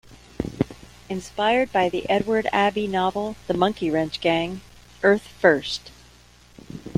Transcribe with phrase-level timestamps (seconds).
[1.09, 4.61] Inspired by the Edward Abbey novel "The Monkey Wrench Gang",
[5.03, 5.91] Earth First!